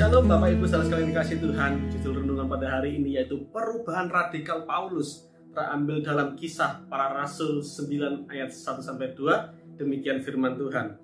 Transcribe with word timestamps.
Shalom 0.00 0.32
Bapak 0.32 0.56
Ibu 0.56 0.64
saudara 0.64 0.88
sekalian 0.88 1.12
dikasih 1.12 1.44
Tuhan. 1.44 1.72
Judul 1.92 2.24
renungan 2.24 2.48
pada 2.48 2.72
hari 2.72 2.96
ini 2.96 3.20
yaitu 3.20 3.36
Perubahan 3.52 4.08
Radikal 4.08 4.64
Paulus 4.64 5.28
Terambil 5.52 6.00
dalam 6.00 6.40
kisah 6.40 6.88
para 6.88 7.12
rasul 7.12 7.60
9 7.60 8.24
ayat 8.32 8.48
1-2 8.48 8.96
Demikian 9.76 10.24
firman 10.24 10.56
Tuhan. 10.56 10.96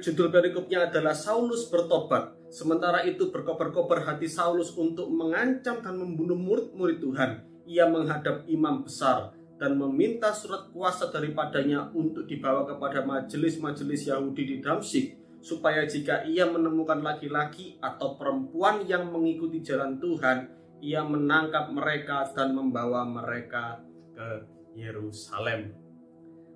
Judul 0.00 0.32
perikopnya 0.32 0.88
adalah 0.88 1.12
Saulus 1.12 1.68
bertobat. 1.68 2.32
Sementara 2.48 3.04
itu 3.04 3.28
berkobar-kobar 3.28 4.08
hati 4.08 4.32
Saulus 4.32 4.72
untuk 4.80 5.12
mengancam 5.12 5.84
dan 5.84 6.00
membunuh 6.00 6.40
murid-murid 6.40 7.04
Tuhan. 7.04 7.44
Ia 7.68 7.84
menghadap 7.84 8.48
imam 8.48 8.80
besar 8.80 9.36
dan 9.60 9.76
meminta 9.76 10.32
surat 10.32 10.72
kuasa 10.72 11.12
daripadanya 11.12 11.92
untuk 11.92 12.24
dibawa 12.24 12.64
kepada 12.64 13.04
majelis-majelis 13.04 14.08
Yahudi 14.08 14.56
di 14.56 14.56
Damsik 14.64 15.23
supaya 15.44 15.84
jika 15.84 16.24
ia 16.24 16.48
menemukan 16.48 17.04
laki-laki 17.04 17.76
atau 17.84 18.16
perempuan 18.16 18.80
yang 18.88 19.12
mengikuti 19.12 19.60
jalan 19.60 20.00
Tuhan, 20.00 20.48
ia 20.80 21.04
menangkap 21.04 21.68
mereka 21.68 22.24
dan 22.32 22.56
membawa 22.56 23.04
mereka 23.04 23.84
ke 24.16 24.48
Yerusalem. 24.72 25.76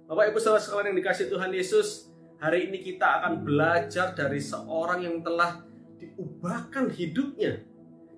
Bapak 0.08 0.32
Ibu 0.32 0.40
saudara 0.40 0.64
sekalian 0.64 0.96
yang 0.96 1.04
dikasih 1.04 1.28
Tuhan 1.28 1.52
Yesus, 1.52 2.08
hari 2.40 2.72
ini 2.72 2.80
kita 2.80 3.20
akan 3.20 3.44
belajar 3.44 4.16
dari 4.16 4.40
seorang 4.40 5.04
yang 5.04 5.20
telah 5.20 5.60
diubahkan 6.00 6.88
hidupnya 6.88 7.60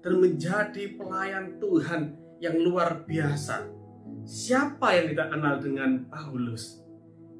dan 0.06 0.22
menjadi 0.22 0.94
pelayan 0.94 1.58
Tuhan 1.58 2.14
yang 2.38 2.62
luar 2.62 3.02
biasa. 3.10 3.66
Siapa 4.22 4.94
yang 4.94 5.18
tidak 5.18 5.34
kenal 5.34 5.58
dengan 5.58 6.06
Paulus? 6.06 6.78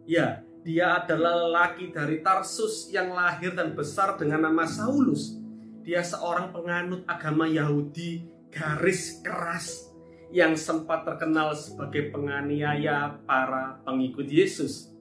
Ya, 0.03 0.43
dia 0.61 1.01
adalah 1.01 1.49
lelaki 1.49 1.89
dari 1.89 2.21
Tarsus 2.21 2.93
yang 2.93 3.17
lahir 3.17 3.57
dan 3.57 3.73
besar 3.73 4.21
dengan 4.21 4.45
nama 4.45 4.69
Saulus. 4.69 5.41
Dia 5.81 6.05
seorang 6.05 6.53
penganut 6.53 7.01
agama 7.09 7.49
Yahudi 7.49 8.29
garis 8.53 9.25
keras 9.25 9.89
yang 10.29 10.53
sempat 10.61 11.09
terkenal 11.09 11.57
sebagai 11.57 12.13
penganiaya 12.13 13.17
para 13.25 13.81
pengikut 13.89 14.29
Yesus. 14.29 14.93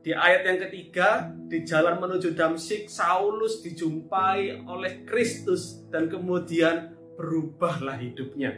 Di 0.00 0.14
ayat 0.16 0.46
yang 0.46 0.58
ketiga, 0.70 1.28
di 1.50 1.66
jalan 1.66 2.00
menuju 2.00 2.32
Damsik, 2.32 2.86
Saulus 2.88 3.60
dijumpai 3.66 4.64
oleh 4.64 5.04
Kristus 5.04 5.84
dan 5.90 6.06
kemudian 6.08 6.94
berubahlah 7.18 7.98
hidupnya. 7.98 8.56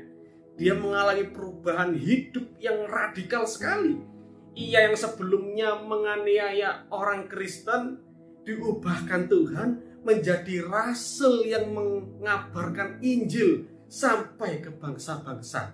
Dia 0.60 0.76
mengalami 0.76 1.32
perubahan 1.32 1.96
hidup 1.96 2.60
yang 2.60 2.86
radikal 2.86 3.48
sekali 3.48 4.12
ia 4.52 4.84
yang 4.88 4.96
sebelumnya 4.96 5.80
menganiaya 5.80 6.84
orang 6.92 7.24
Kristen 7.28 8.00
diubahkan 8.44 9.30
Tuhan 9.30 9.68
menjadi 10.02 10.66
rasul 10.66 11.46
yang 11.46 11.72
mengabarkan 11.72 13.00
Injil 13.00 13.64
sampai 13.86 14.60
ke 14.60 14.74
bangsa-bangsa. 14.74 15.72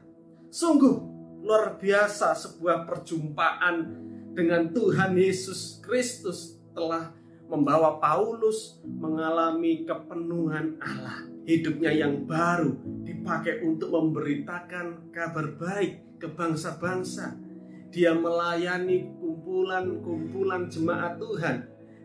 Sungguh 0.53 0.95
luar 1.43 1.81
biasa 1.81 2.37
sebuah 2.37 2.87
perjumpaan 2.87 4.07
dengan 4.37 4.71
Tuhan 4.71 5.17
Yesus 5.17 5.81
Kristus 5.83 6.61
telah 6.77 7.11
membawa 7.49 7.97
Paulus 7.99 8.79
mengalami 8.85 9.83
kepenuhan 9.89 10.77
Allah. 10.79 11.25
Hidupnya 11.49 11.97
yang 11.97 12.29
baru 12.29 12.77
dipakai 13.09 13.65
untuk 13.65 13.89
memberitakan 13.97 15.09
kabar 15.09 15.57
baik 15.57 16.21
ke 16.21 16.29
bangsa-bangsa 16.29 17.48
dia 17.89 18.13
melayani 18.13 19.09
kumpulan-kumpulan 19.17 20.69
jemaat 20.69 21.17
Tuhan 21.17 21.57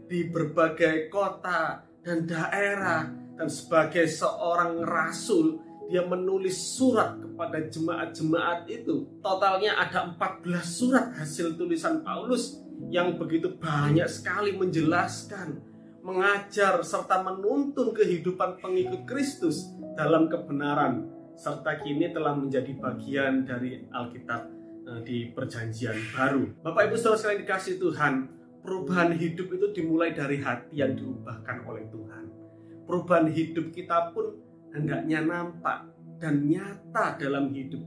di 0.08 0.32
berbagai 0.32 1.12
kota 1.12 1.84
dan 2.04 2.24
daerah 2.28 3.12
dan 3.36 3.48
sebagai 3.52 4.08
seorang 4.08 4.84
rasul 4.84 5.60
dia 5.92 6.08
menulis 6.08 6.80
surat 6.80 7.20
kepada 7.20 7.60
jemaat-jemaat 7.68 8.72
itu. 8.72 9.20
Totalnya 9.20 9.76
ada 9.76 10.16
14 10.16 10.64
surat 10.64 11.12
hasil 11.20 11.60
tulisan 11.60 12.00
Paulus 12.00 12.64
yang 12.88 13.20
begitu 13.20 13.52
banyak 13.60 14.08
sekali 14.08 14.56
menjelaskan, 14.56 15.60
mengajar 16.02 16.80
serta 16.82 17.20
menuntun 17.22 17.92
kehidupan 17.92 18.64
pengikut 18.64 19.04
Kristus 19.04 19.76
dalam 20.00 20.32
kebenaran 20.32 21.12
serta 21.36 21.82
kini 21.82 22.14
telah 22.14 22.38
menjadi 22.38 22.72
bagian 22.78 23.44
dari 23.44 23.84
Alkitab 23.90 24.63
di 25.04 25.32
perjanjian 25.32 25.96
baru. 26.12 26.44
Bapak 26.62 26.92
Ibu 26.92 26.96
Saudara 27.00 27.20
sekalian 27.20 27.42
dikasih 27.48 27.76
Tuhan, 27.80 28.14
perubahan 28.64 29.12
hidup 29.16 29.48
itu 29.52 29.68
dimulai 29.76 30.12
dari 30.12 30.40
hati 30.40 30.80
yang 30.80 30.96
diubahkan 30.96 31.64
oleh 31.68 31.88
Tuhan. 31.92 32.24
Perubahan 32.84 33.28
hidup 33.32 33.72
kita 33.72 34.12
pun 34.12 34.36
hendaknya 34.76 35.24
nampak 35.24 35.88
dan 36.20 36.48
nyata 36.48 37.16
dalam 37.16 37.52
hidup 37.56 37.84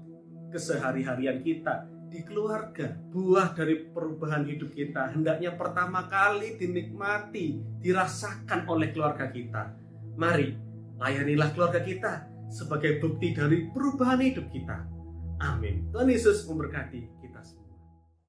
kesehari-harian 0.53 1.45
kita 1.45 1.85
di 2.09 2.25
keluarga. 2.25 2.97
Buah 3.12 3.53
dari 3.53 3.93
perubahan 3.93 4.49
hidup 4.49 4.73
kita 4.73 5.12
hendaknya 5.12 5.53
pertama 5.53 6.09
kali 6.09 6.56
dinikmati, 6.56 7.61
dirasakan 7.85 8.65
oleh 8.69 8.89
keluarga 8.97 9.29
kita. 9.29 9.77
Mari, 10.17 10.56
layanilah 10.97 11.53
keluarga 11.53 11.85
kita 11.85 12.12
sebagai 12.49 13.05
bukti 13.05 13.37
dari 13.37 13.69
perubahan 13.69 14.23
hidup 14.23 14.49
kita. 14.49 14.96
Amin. 15.41 15.89
Tuhan 15.93 16.09
Yesus 16.09 16.49
memberkati 16.49 17.05
kita 17.21 17.41
semua. 17.45 17.66